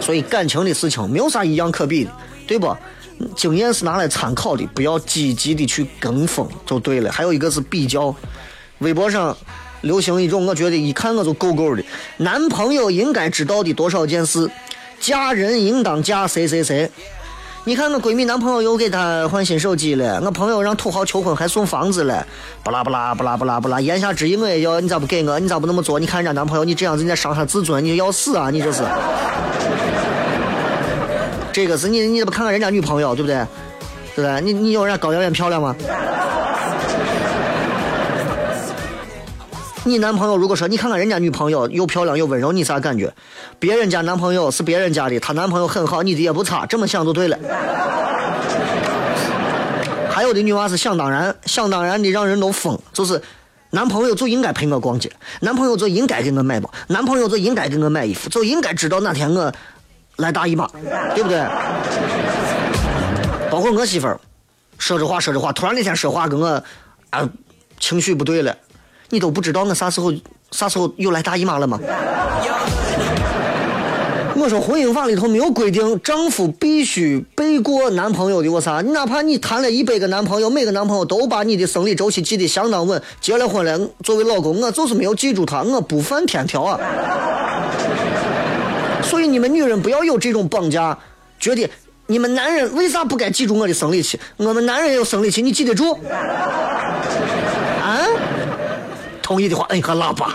[0.00, 2.12] 所以感情的事情没有啥一样可比的，
[2.46, 2.72] 对不？
[3.34, 7.10] 经验是拿来参考的，不要积极的去跟风就对了。
[7.10, 8.14] 还有一个是比较，
[8.78, 9.36] 微博上
[9.80, 11.82] 流行一种，我觉得一看我就够够的，
[12.18, 14.48] 男朋友应该知道的多少件事，
[15.00, 16.88] 嫁人应当嫁谁谁谁。
[17.66, 22.26] 你看我闺蜜男朋友又给她换新手机了，我朋友让土豪求婚还送房子了，
[22.62, 25.40] 不啦不啦不啦不啦不啦，言下之意我也要，你咋不给我？
[25.40, 25.98] 你咋不那么做？
[25.98, 28.50] 你看人家男朋友，你这样子你在伤他自尊，你要死啊！
[28.50, 28.82] 你这是。
[31.54, 33.36] 这个是你，你怎么看看人家女朋友，对不对？
[34.14, 34.40] 对不对？
[34.42, 35.74] 你你有人家高圆圆漂亮吗？
[39.86, 43.12] 你男朋友如果说你看看人家女朋友又漂亮又温柔，你啥感觉？
[43.58, 47.38] 别人家男朋友是别人家的，她男朋友很好，你的也不差，这么想就对了。
[50.10, 53.20] 还有的女娃是想当然，想当然的让人都疯，就是
[53.70, 59.52] 男朋友就应该陪我逛街，男朋友就应该给我买包，男朋友就应该给我买衣服，就应该知道哪天我
[60.16, 60.66] 来大姨妈，
[61.14, 61.44] 对不对？
[63.50, 64.18] 包括我媳妇儿，
[64.78, 66.62] 说着话说着话，突然那天说话跟我
[67.10, 67.28] 啊
[67.78, 68.56] 情绪不对了，
[69.10, 70.12] 你都不知道我啥时候
[70.50, 71.78] 啥时候又来大姨妈了吗？
[74.36, 78.82] 我说婚姻法里头没有规定丈夫必须背过男朋友的，我啥？
[78.82, 86.78] 你哪怕你谈了一百个男朋友，每个男朋友都把你的生理周期记得相当稳，结了婚了，作为老公，我就是没有记住他，我不犯天条啊。
[89.02, 90.98] 所以你们女人不要有这种绑架，
[91.38, 91.70] 觉得
[92.08, 94.18] 你们男人为啥不该记住我的生理期？
[94.36, 95.96] 我们男人也有生理期，你记得住？
[99.24, 99.26] 啊？
[99.26, 100.34] 同意的话摁下喇叭。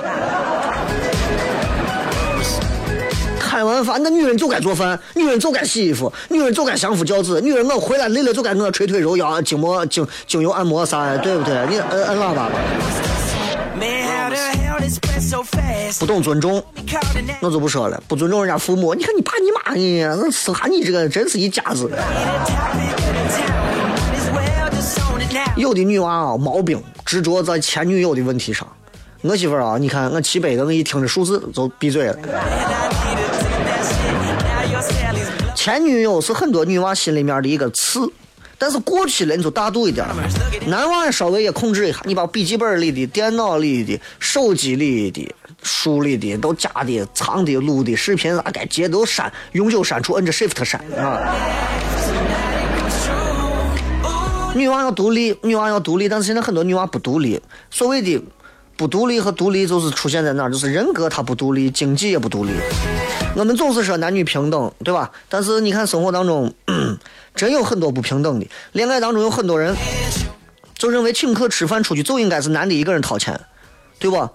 [3.39, 11.53] 开完饭，那女人就该做饭，女人就该洗衣服，女人就该相夫教子，女人我回来累了就该我捶腿揉腰、筋膜、精精油按摩啥，对不对？
[11.69, 12.51] 你摁摁喇叭吧。
[15.99, 16.63] 不懂尊重
[17.41, 18.93] 我就不说了，不尊重人家父母。
[18.93, 21.89] 你看你爸你妈你，那生下你这个真是一家子。
[25.55, 28.67] 有的女娃啊，毛病执着在前女友的问题上。
[29.21, 32.15] 我媳妇儿啊，你看我七百个，我一听这数字就闭嘴了。
[35.53, 38.09] 前女友是很多女娃心里面的一个刺，
[38.57, 40.07] 但是过去了你就大度一点。
[40.67, 45.29] 男娃稍微也控制一下，你把笔记本里的、电脑里的、手机里的、
[45.63, 51.35] 书里的都加的、藏的、录的视频啥该截都删，永久删除，摁着 Shift 删啊。
[54.55, 57.39] 女娃要独立，女娃要独立，但是现在很多女娃不独立。
[57.69, 58.21] 所谓的
[58.79, 60.49] 不独立和独立，就是出现在哪儿？
[60.49, 62.51] 就是人格它不独立，经济也不独立。
[63.35, 65.11] 我们总是说男女平等，对吧？
[65.27, 66.53] 但是你看生活当中，
[67.35, 68.47] 真有很多不平等的。
[68.71, 69.75] 恋爱当中有很多人
[70.75, 73.37] 就认为请客吃饭出去就应该是男的一个人掏钱，
[73.99, 74.29] 对不？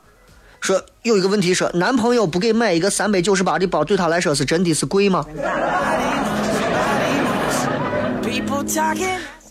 [0.60, 5.24] 说有一个问题说，男朋友不给买一个三百九十八的包，对他来说是真的是贵吗？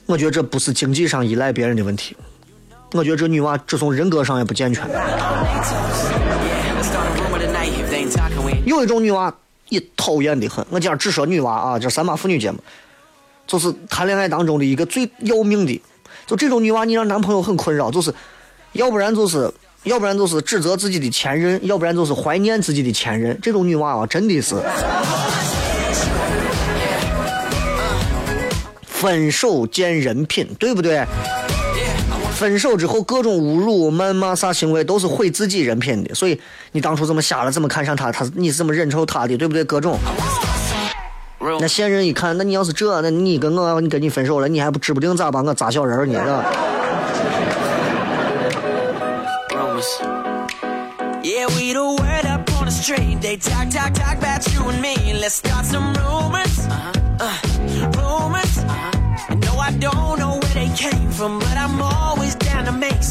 [0.05, 2.15] 我觉得这不是经济上依赖别人的问题，
[2.93, 4.87] 我觉得这女娃这从人格上也不健全。
[8.65, 9.33] 有一种女娃
[9.69, 12.57] 也讨厌的很，我今儿只说女娃啊，这三八妇女节目。
[13.45, 15.81] 就是谈恋爱当中的一个最要命的。
[16.25, 18.13] 就这种女娃，你让男朋友很困扰，就是
[18.71, 19.51] 要不然就是
[19.83, 23.37] 要不然就是指责自己的前任，要不然就是怀念自己的前任。
[23.41, 24.55] 这种女娃啊，真的是
[28.85, 31.05] 分手见人品，对不对？
[32.43, 36.37] 分手之后各种侮辱、谩骂啥行为都是毁自己人品的，所以
[36.73, 38.11] 你当初这么瞎了，怎么看上他？
[38.11, 39.63] 他你是怎么忍受他的，对不对？
[39.63, 39.97] 各种。
[41.61, 46.19] 那现任一看，那你要是这，那你跟我，你跟你分手了，你还不指不定咋把我扎小人儿呢？
[46.19, 46.43] 是吧？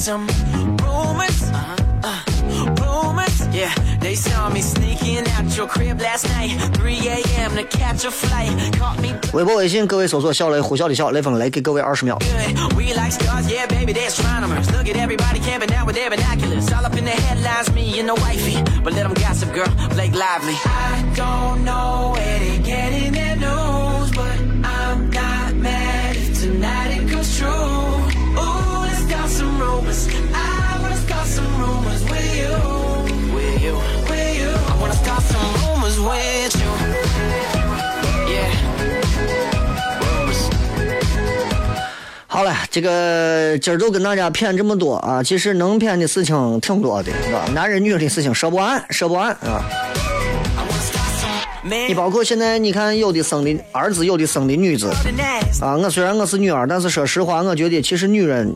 [0.02, 0.28] some
[0.84, 1.44] rumors.
[1.54, 1.76] Uh,
[2.82, 3.48] rumors.
[3.52, 6.52] Yeah, they saw me sneaking out your crib last night.
[6.76, 7.56] 3 a.m.
[7.56, 8.52] to catch a flight.
[8.78, 12.18] Caught me 微博、微信，各位搜索“小雷”，呼啸的小雷锋雷，给各位二十秒。
[12.20, 12.76] good.
[12.76, 14.70] We like stars, yeah, baby, they're astronomers.
[14.72, 16.72] Look at everybody camping out with their binoculars.
[16.72, 18.62] All up in the headlines, me and the wifey.
[18.84, 20.56] But let them gossip, girl, Blake Lively.
[20.66, 23.71] I don't know where they getting their news,
[42.33, 47.45] 好了，这个今儿就跟大家谝这么多啊，其实能谝的事情挺多的，是吧？
[47.53, 49.63] 男人女人的事情说不完，说不完啊。
[51.63, 54.91] 你包括现在你看，有的生的儿子，有的生的女子
[55.61, 55.77] 啊。
[55.77, 58.51] 我虽然我是女儿，但是说实话，我觉得其实女人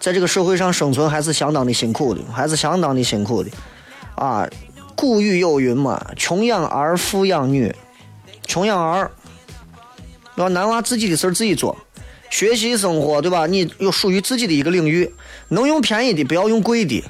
[0.00, 3.50] 在这个社会上生存还是相当的辛苦的，还是相当的辛苦的
[4.16, 4.44] 啊。
[4.96, 7.72] 古语有云嘛，“穷养儿，富养女”。
[8.44, 9.08] 穷养儿，
[10.34, 11.78] 要男娃自己的事儿自己做，
[12.30, 13.46] 学习生活，对吧？
[13.46, 15.12] 你有属于自己的一个领域，
[15.48, 17.02] 能用便宜的，不要用贵的。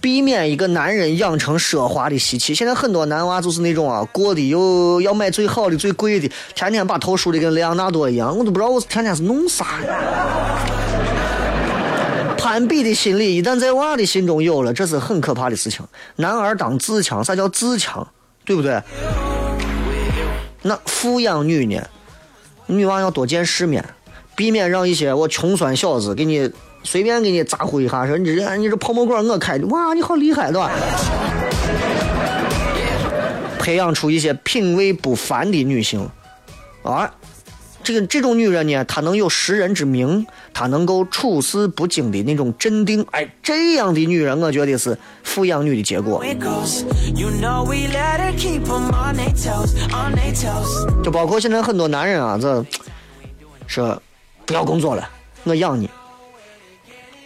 [0.00, 2.54] 避免一个男人养成奢华的习气。
[2.54, 9.98] 现在很多男娃就是那种啊，过的又要买最好的、最贵的，天天把头梳的跟莱昂纳多一样，我都不知道我天天是弄啥呀。
[12.38, 15.84] 攀比的心理一旦在娃的心中有了，这是很可怕的事情。
[16.16, 18.06] 男儿当自强，啥叫自强？
[18.44, 18.80] 对不对？
[20.62, 21.82] 那富养女呢？
[22.66, 23.84] 女娃要多见世面，
[24.38, 26.48] 避免让一些我穷酸小子给你
[26.84, 30.70] 随便给你咋呼一下，说你这你这泡沫馆我开的，哇，你好厉害，对吧？
[33.58, 36.08] 培养出一些品味不凡的女性，
[36.84, 37.12] 啊，
[37.82, 40.24] 这个这种女人呢，她能有识人之明，
[40.54, 46.24] 她能够处事不惊的那种镇定，哎，这样的女人，我觉得是富养女的结果。
[51.02, 52.64] 就包括现在很多男人啊，这
[53.66, 54.00] 说
[54.48, 55.06] 不要工作了，
[55.44, 55.90] 我养你。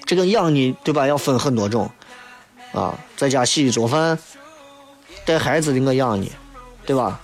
[0.05, 1.07] 这个养你，对吧？
[1.07, 1.89] 要分很多种
[2.73, 4.19] 啊，在家洗衣做饭、
[5.25, 6.33] 带孩子的我养你，
[6.85, 7.21] 对吧？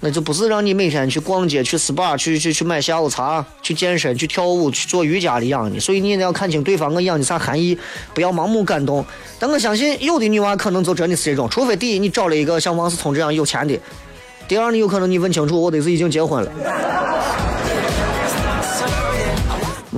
[0.00, 5.78] 那就不是让你每天去逛街、去 SPA、去去去买下午茶、去健身、去跳舞、去做瑜伽的养你。
[5.78, 7.78] 所以你一定要看清对方我养你啥含义，
[8.14, 9.04] 不要盲目感动。
[9.38, 13.78] 但我相信有的女娃可能就真的是这种，除非第一你找了一个像王思聪这样有钱的，
[14.48, 17.49] 第二，你有可能你问清楚，我得是已经结婚了。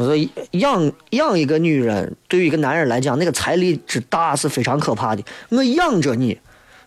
[0.03, 5.23] 我说养养一个女人，对于一个男人来讲，那个财力之大是非常可怕的。
[5.51, 6.37] 我养着你，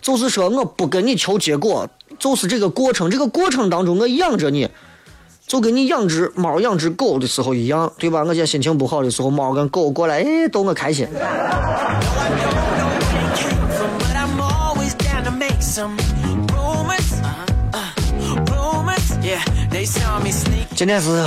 [0.02, 1.88] 就是说我不跟你求结果，
[2.20, 3.10] 就是这个过程。
[3.10, 4.68] 这个过程当中，我养着你，
[5.48, 8.20] 就跟你养只猫、养只狗的时候一样，对吧？
[8.20, 11.08] 我现在心情不好的时候，猫跟狗过来，哎，逗我开心。
[20.76, 21.26] 今天是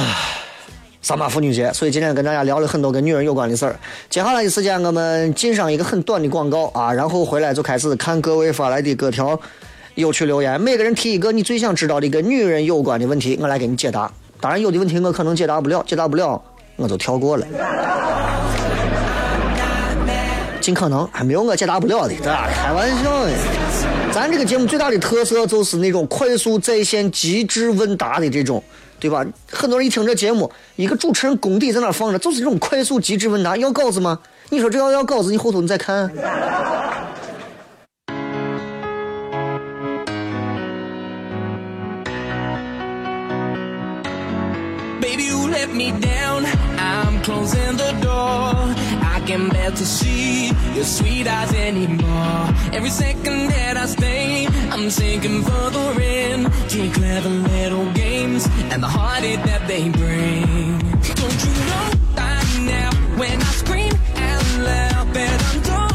[1.01, 3.79] 三八妇女节，所以今天跟大家聊了很多跟女人有关的事儿。
[4.11, 9.39] 接下来的时间，我们进上一个很短的广告啊，然后回来就开始看各位发来的各条
[9.95, 14.11] 有趣留言，每个人提一个你最想知道的跟女人有关的问题，我来给你解答。
[14.41, 16.43] 当然，有的问题我可能解答不了，解答不了
[16.77, 17.47] 我就跳过了。
[20.61, 23.33] 尽可能还没有我解答不了的，这开玩笑呢。
[24.13, 28.63] 咱这个节目最大的特色就是那种快速在线、极致问答的这种，
[29.01, 29.25] 对吧？
[29.51, 33.57] 很多人一听这节目，一个主持人功底在那放着，就是这种快速、极致问答。
[33.57, 34.19] 要稿子吗？
[34.51, 36.11] 你说这要要稿子，你后头你再看。
[45.01, 46.47] Baby, you let me down.
[46.79, 48.68] I'm closing the door.
[49.39, 52.49] I can bear to see your sweet eyes anymore.
[52.73, 58.83] Every second that I stay, I'm sinking further in to your clever little games and
[58.83, 60.81] the heartache that they bring.
[61.21, 65.88] Don't you know by now when I scream out loud that I'm done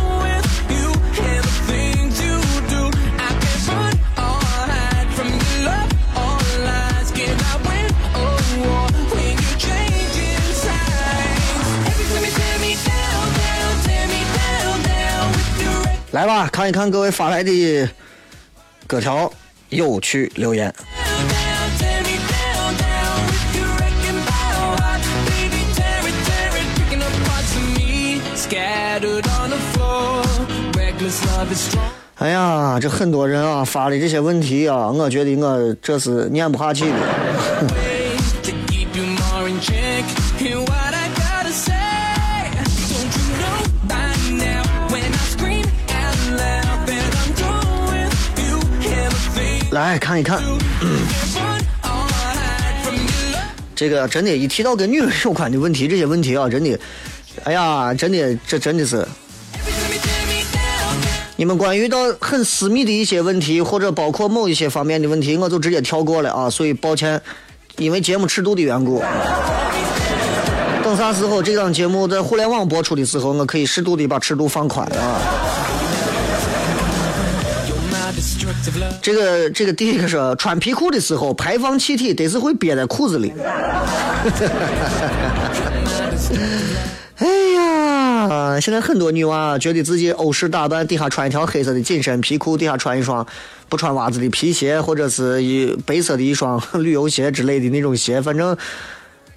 [16.13, 17.89] 来吧看一看各位发来的
[18.85, 19.31] 各条
[19.69, 20.71] 有趣留言。
[32.19, 37.92] 哎呀这很多人啊发的这些问题啊我觉得我这是念不下去的
[49.73, 50.39] 来看一看，
[53.75, 56.79] 这个真的，一提到跟女人有关的问题，这些问题啊，真的，
[57.43, 59.03] 哎呀，真的，这真的是
[61.35, 67.19] 你们关于到很私密的一些问题，或者包括某一些方面的问题，我就直接跳过了啊，所以抱歉，
[67.77, 69.03] 因为节目尺度的缘故。
[70.83, 75.19] 等啥时候这档节目在互联网播出的时候，我可以适度的把尺度放宽啊。
[79.01, 83.33] 这个这个第一个是穿皮裤的时候，排放气体得是会憋在裤子里。
[87.17, 93.25] 哎呀，现在很多女娃觉得自己欧式打扮，底下穿一条黑色的紧身皮裤，底下穿一双
[93.69, 98.57] 不穿袜子的皮鞋，或者是一白色的一双旅游鞋之类的那种鞋，反正。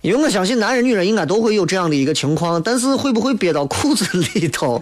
[0.02, 4.80] 因为我相信男人、女人应该都会有这样的一个情况，但是会不会憋到裤子里头？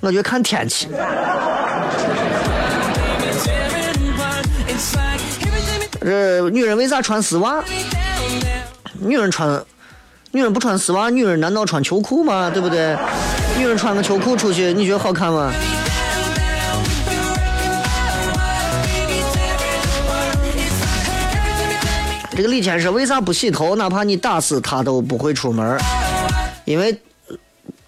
[0.00, 0.86] 我觉得看天气。
[0.86, 0.94] Tear
[3.68, 4.46] it apart.
[4.66, 7.62] It's like every time you 这女人为啥穿丝袜？
[8.98, 9.62] 女人穿，
[10.32, 12.50] 女人不穿丝袜，女人难道穿秋裤吗？
[12.50, 12.96] 对不对？
[13.58, 15.52] 女人穿个秋裤出去，你觉得好看吗？
[22.34, 23.76] 这个李先生为啥不洗头？
[23.76, 25.78] 哪怕你打死他都不会出门，
[26.64, 26.98] 因为，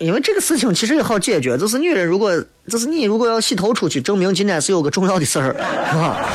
[0.02, 2.32] 因为这个事情其实也好解决，就是女人如果，
[2.66, 5.54] 就是你如果要洗头出去，证明今天是有个重要的事儿，
[5.90, 6.28] 是吧？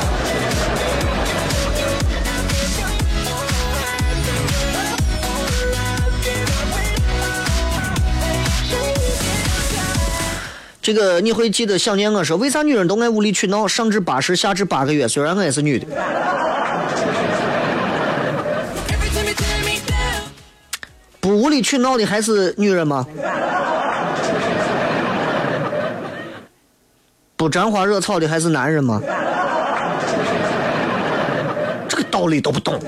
[10.80, 13.68] 这个你会记得想念我说，为啥女人都爱无理取闹？
[13.68, 15.86] 上至八十，下至八个月，虽然我也是女的。
[21.20, 23.06] 不无理取闹的还是女人吗？
[27.38, 29.00] 不沾花惹草的还是男人吗？
[31.88, 32.80] 这个道理都不懂。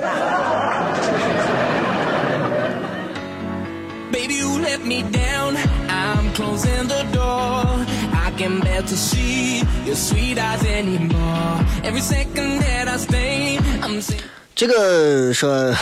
[14.56, 15.72] 这个说，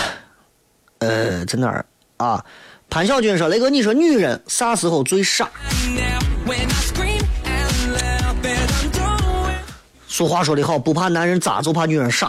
[0.98, 1.86] 呃，在哪儿
[2.18, 2.44] 啊？
[2.90, 5.48] 潘小军说：“雷哥，你说女人啥时候最傻？”
[10.18, 12.28] 俗话说得好，不怕男人渣，就怕女人傻。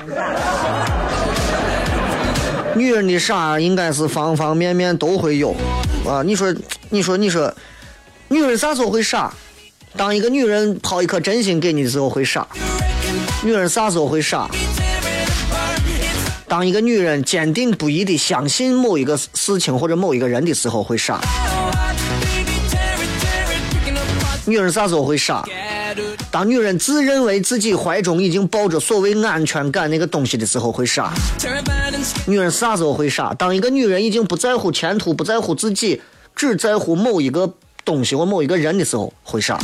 [2.76, 5.56] 女人的傻应该是方方面面都会有
[6.08, 6.22] 啊！
[6.24, 6.54] 你说，
[6.92, 7.52] 你说，你说，
[8.28, 9.34] 女人啥时候会傻？
[9.98, 12.46] 当一个女人抛一颗真心给你的时候会傻。
[13.44, 14.48] 女人啥时候会傻？
[16.48, 21.20] 当一个女人坚定不移的相信某一个事情或者某一个人的时候会傻。
[24.46, 25.44] 女人啥时候会傻？
[26.32, 31.12] 当女人自认为自己怀中已经抱着所谓安全感那个东西的时候会傻。
[32.28, 33.34] 女人啥时候会傻？
[33.34, 36.00] 当一个女人已经不在乎前途，不在乎自己，
[36.36, 37.52] 只在乎某一个
[37.84, 39.58] 东西或某一个人的时候会傻。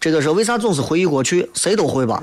[0.00, 1.48] 这个时候为啥总是回忆过去？
[1.54, 2.20] 谁都会吧。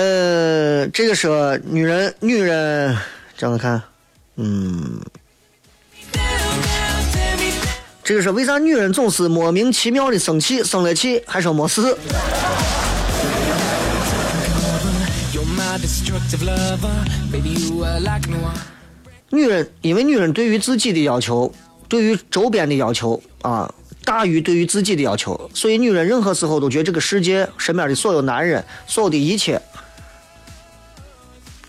[0.00, 2.96] 呃这个是女人女人
[3.36, 3.82] 这样子看？
[4.36, 4.98] 嗯。
[8.02, 11.96] 这个是为啥女人总是莫名其妙的生气生了气还说没事
[19.30, 21.52] 女人因为女人对于自己的要求
[21.88, 23.72] 对于周边的要求啊
[24.04, 29.60] 大于对于自己的要求所以女人任何时候都觉得这个世界身边的所有男人所有的一切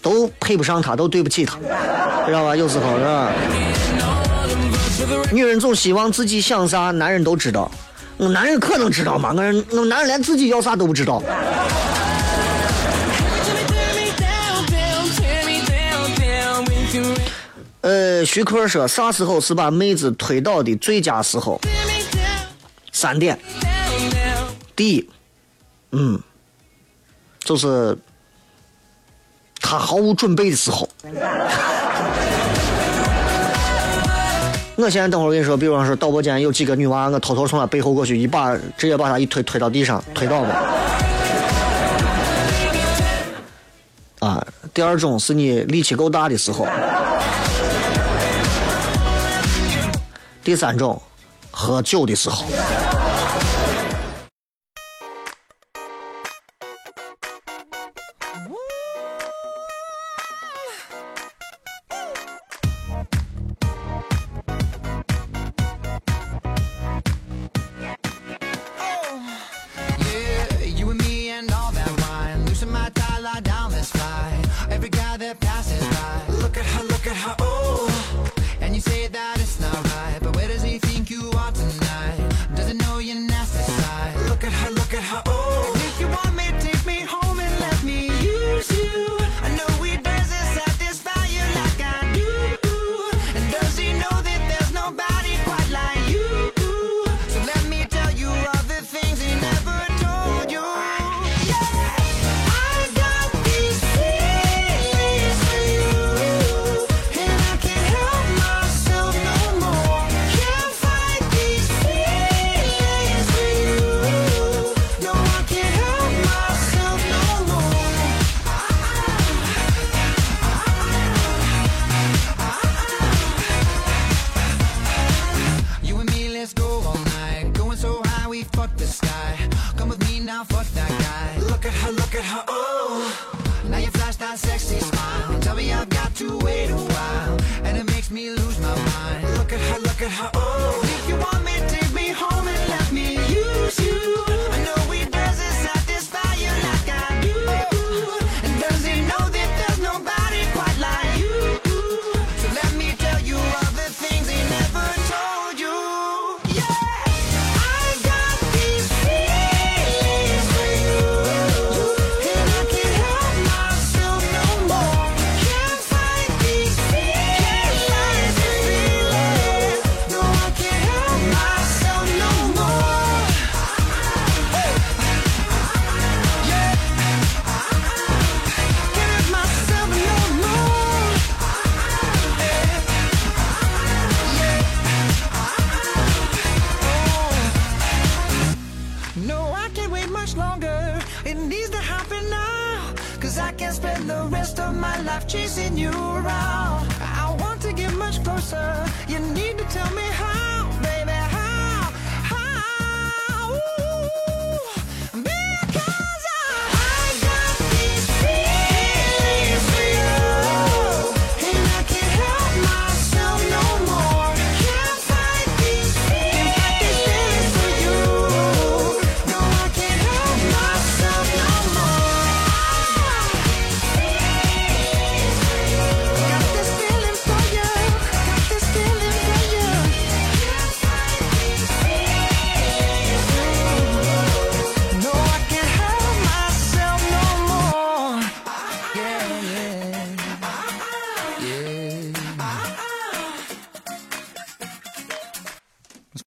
[0.02, 1.58] 都配不上他，都对不起他，
[2.26, 2.56] 知道吧？
[2.56, 3.32] 有时候是吧？
[5.32, 7.70] 女人总希望自己想啥，男人都知道。
[8.18, 9.34] 我男人可能知道吗？
[9.36, 9.42] 我
[9.78, 11.22] 我男人连自己要啥都不知道。
[17.82, 21.60] 呃，徐克说啥时候是把妹子推倒的最佳时候？
[22.92, 23.40] 三点。
[24.76, 25.10] 第一，
[25.92, 26.22] 嗯，
[27.40, 27.98] 就是
[29.72, 30.86] 他毫无准备的时候。
[34.76, 40.56] 我现在等会儿跟你说，比方说导播间有几个女娃，我偷偷从她背后过去，一把直接把她一推，推到地上，推倒了。
[44.20, 46.68] 啊，第二种是你力气够大的时候。
[50.44, 51.02] 第三种，
[51.50, 52.44] 喝酒的时候。